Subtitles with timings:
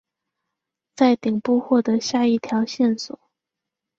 [0.95, 3.19] 在顶部获得下一条线索。